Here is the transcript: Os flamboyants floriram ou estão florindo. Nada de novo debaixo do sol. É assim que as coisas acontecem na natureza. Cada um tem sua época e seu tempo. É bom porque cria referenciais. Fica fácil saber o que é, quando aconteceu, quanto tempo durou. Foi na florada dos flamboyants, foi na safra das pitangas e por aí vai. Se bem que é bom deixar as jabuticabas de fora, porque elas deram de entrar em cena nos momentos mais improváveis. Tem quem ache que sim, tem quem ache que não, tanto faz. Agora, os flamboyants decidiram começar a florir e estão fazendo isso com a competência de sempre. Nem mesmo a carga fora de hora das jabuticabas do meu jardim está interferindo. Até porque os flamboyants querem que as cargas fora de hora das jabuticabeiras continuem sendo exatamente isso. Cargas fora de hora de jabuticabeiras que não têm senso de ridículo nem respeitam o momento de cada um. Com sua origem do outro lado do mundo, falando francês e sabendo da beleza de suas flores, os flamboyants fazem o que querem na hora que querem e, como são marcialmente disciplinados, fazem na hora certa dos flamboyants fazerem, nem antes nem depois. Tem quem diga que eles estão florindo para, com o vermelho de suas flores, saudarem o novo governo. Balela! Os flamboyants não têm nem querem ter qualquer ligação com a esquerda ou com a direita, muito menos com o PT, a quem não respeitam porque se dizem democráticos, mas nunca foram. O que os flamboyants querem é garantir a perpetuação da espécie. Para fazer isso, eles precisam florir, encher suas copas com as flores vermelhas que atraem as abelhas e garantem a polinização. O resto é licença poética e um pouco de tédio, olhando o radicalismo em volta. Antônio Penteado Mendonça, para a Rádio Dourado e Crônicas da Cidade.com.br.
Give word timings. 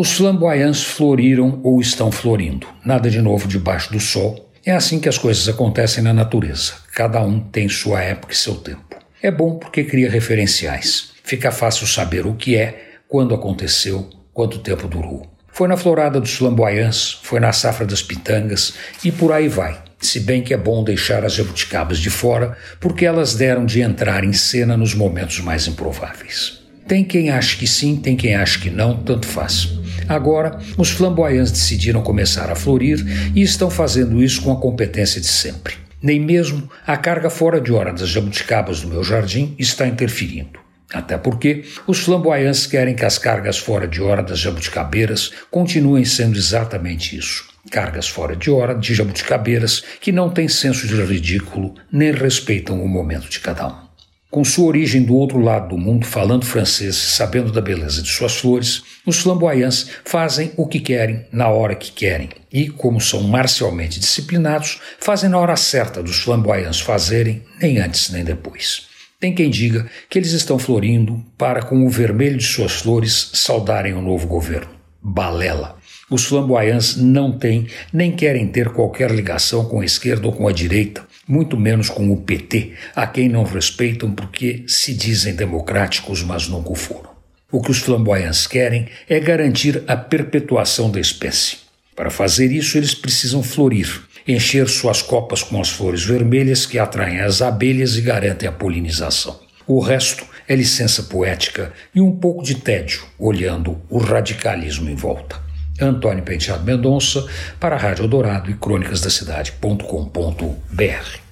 Os 0.00 0.12
flamboyants 0.12 0.84
floriram 0.84 1.60
ou 1.64 1.80
estão 1.80 2.12
florindo. 2.12 2.68
Nada 2.84 3.10
de 3.10 3.20
novo 3.20 3.48
debaixo 3.48 3.90
do 3.90 3.98
sol. 3.98 4.48
É 4.64 4.70
assim 4.70 5.00
que 5.00 5.08
as 5.08 5.18
coisas 5.18 5.48
acontecem 5.48 6.04
na 6.04 6.14
natureza. 6.14 6.74
Cada 6.94 7.20
um 7.20 7.40
tem 7.40 7.68
sua 7.68 8.00
época 8.00 8.32
e 8.32 8.36
seu 8.36 8.54
tempo. 8.54 8.96
É 9.20 9.28
bom 9.28 9.56
porque 9.58 9.82
cria 9.82 10.08
referenciais. 10.08 11.10
Fica 11.24 11.50
fácil 11.50 11.84
saber 11.84 12.28
o 12.28 12.34
que 12.34 12.54
é, 12.54 13.00
quando 13.08 13.34
aconteceu, 13.34 14.08
quanto 14.32 14.60
tempo 14.60 14.86
durou. 14.86 15.26
Foi 15.48 15.66
na 15.66 15.76
florada 15.76 16.20
dos 16.20 16.34
flamboyants, 16.34 17.18
foi 17.24 17.40
na 17.40 17.52
safra 17.52 17.84
das 17.84 18.00
pitangas 18.00 18.74
e 19.02 19.10
por 19.10 19.32
aí 19.32 19.48
vai. 19.48 19.82
Se 19.98 20.20
bem 20.20 20.42
que 20.42 20.54
é 20.54 20.56
bom 20.56 20.84
deixar 20.84 21.24
as 21.24 21.32
jabuticabas 21.32 21.98
de 21.98 22.08
fora, 22.08 22.56
porque 22.78 23.04
elas 23.04 23.34
deram 23.34 23.66
de 23.66 23.80
entrar 23.80 24.22
em 24.22 24.32
cena 24.32 24.76
nos 24.76 24.94
momentos 24.94 25.40
mais 25.40 25.66
improváveis. 25.66 26.60
Tem 26.86 27.02
quem 27.04 27.30
ache 27.30 27.56
que 27.58 27.66
sim, 27.66 27.96
tem 27.96 28.16
quem 28.16 28.36
ache 28.36 28.60
que 28.60 28.70
não, 28.70 28.96
tanto 29.02 29.26
faz. 29.26 29.77
Agora, 30.08 30.58
os 30.76 30.90
flamboyants 30.90 31.50
decidiram 31.50 32.02
começar 32.02 32.50
a 32.50 32.56
florir 32.56 33.04
e 33.34 33.42
estão 33.42 33.70
fazendo 33.70 34.22
isso 34.22 34.42
com 34.42 34.52
a 34.52 34.60
competência 34.60 35.20
de 35.20 35.26
sempre. 35.26 35.74
Nem 36.00 36.20
mesmo 36.20 36.70
a 36.86 36.96
carga 36.96 37.28
fora 37.28 37.60
de 37.60 37.72
hora 37.72 37.92
das 37.92 38.08
jabuticabas 38.08 38.80
do 38.80 38.88
meu 38.88 39.02
jardim 39.02 39.54
está 39.58 39.86
interferindo. 39.86 40.60
Até 40.92 41.18
porque 41.18 41.64
os 41.86 41.98
flamboyants 41.98 42.66
querem 42.66 42.94
que 42.94 43.04
as 43.04 43.18
cargas 43.18 43.58
fora 43.58 43.86
de 43.86 44.00
hora 44.00 44.22
das 44.22 44.38
jabuticabeiras 44.38 45.32
continuem 45.50 46.04
sendo 46.04 46.38
exatamente 46.38 47.16
isso. 47.16 47.46
Cargas 47.70 48.08
fora 48.08 48.34
de 48.34 48.50
hora 48.50 48.74
de 48.74 48.94
jabuticabeiras 48.94 49.84
que 50.00 50.10
não 50.10 50.30
têm 50.30 50.48
senso 50.48 50.86
de 50.86 50.94
ridículo 51.02 51.74
nem 51.92 52.12
respeitam 52.12 52.82
o 52.82 52.88
momento 52.88 53.28
de 53.28 53.40
cada 53.40 53.66
um. 53.68 53.87
Com 54.30 54.44
sua 54.44 54.66
origem 54.66 55.02
do 55.02 55.14
outro 55.14 55.40
lado 55.40 55.68
do 55.68 55.78
mundo, 55.78 56.04
falando 56.04 56.44
francês 56.44 56.96
e 56.96 57.12
sabendo 57.12 57.50
da 57.50 57.62
beleza 57.62 58.02
de 58.02 58.10
suas 58.10 58.36
flores, 58.36 58.82
os 59.06 59.20
flamboyants 59.20 59.88
fazem 60.04 60.52
o 60.54 60.66
que 60.66 60.80
querem 60.80 61.24
na 61.32 61.48
hora 61.48 61.74
que 61.74 61.90
querem 61.90 62.28
e, 62.52 62.68
como 62.68 63.00
são 63.00 63.22
marcialmente 63.22 63.98
disciplinados, 63.98 64.80
fazem 65.00 65.30
na 65.30 65.38
hora 65.38 65.56
certa 65.56 66.02
dos 66.02 66.18
flamboyants 66.18 66.78
fazerem, 66.78 67.42
nem 67.58 67.78
antes 67.78 68.10
nem 68.10 68.22
depois. 68.22 68.86
Tem 69.18 69.34
quem 69.34 69.48
diga 69.48 69.88
que 70.10 70.18
eles 70.18 70.32
estão 70.32 70.58
florindo 70.58 71.24
para, 71.38 71.62
com 71.62 71.86
o 71.86 71.88
vermelho 71.88 72.36
de 72.36 72.44
suas 72.44 72.72
flores, 72.72 73.30
saudarem 73.32 73.94
o 73.94 74.02
novo 74.02 74.26
governo. 74.26 74.68
Balela! 75.02 75.78
Os 76.10 76.26
flamboyants 76.26 76.96
não 76.96 77.32
têm 77.32 77.66
nem 77.90 78.12
querem 78.12 78.46
ter 78.46 78.68
qualquer 78.70 79.10
ligação 79.10 79.64
com 79.64 79.80
a 79.80 79.84
esquerda 79.84 80.26
ou 80.26 80.32
com 80.34 80.46
a 80.46 80.52
direita, 80.52 81.07
muito 81.28 81.56
menos 81.58 81.90
com 81.90 82.10
o 82.10 82.16
PT, 82.16 82.72
a 82.96 83.06
quem 83.06 83.28
não 83.28 83.44
respeitam 83.44 84.10
porque 84.10 84.64
se 84.66 84.94
dizem 84.94 85.34
democráticos, 85.34 86.22
mas 86.22 86.48
nunca 86.48 86.74
foram. 86.74 87.10
O 87.52 87.60
que 87.60 87.70
os 87.70 87.78
flamboyants 87.78 88.46
querem 88.46 88.88
é 89.08 89.20
garantir 89.20 89.82
a 89.86 89.96
perpetuação 89.96 90.90
da 90.90 90.98
espécie. 90.98 91.58
Para 91.94 92.10
fazer 92.10 92.50
isso, 92.52 92.78
eles 92.78 92.94
precisam 92.94 93.42
florir, 93.42 94.02
encher 94.26 94.68
suas 94.68 95.02
copas 95.02 95.42
com 95.42 95.60
as 95.60 95.68
flores 95.68 96.04
vermelhas 96.04 96.64
que 96.64 96.78
atraem 96.78 97.20
as 97.20 97.42
abelhas 97.42 97.96
e 97.96 98.00
garantem 98.00 98.48
a 98.48 98.52
polinização. 98.52 99.40
O 99.66 99.80
resto 99.80 100.24
é 100.46 100.54
licença 100.54 101.02
poética 101.02 101.72
e 101.94 102.00
um 102.00 102.16
pouco 102.16 102.42
de 102.42 102.54
tédio, 102.54 103.02
olhando 103.18 103.78
o 103.90 103.98
radicalismo 103.98 104.88
em 104.88 104.94
volta. 104.94 105.47
Antônio 105.80 106.24
Penteado 106.24 106.64
Mendonça, 106.64 107.24
para 107.60 107.76
a 107.76 107.78
Rádio 107.78 108.08
Dourado 108.08 108.50
e 108.50 108.54
Crônicas 108.54 109.00
da 109.00 109.10
Cidade.com.br. 109.10 111.27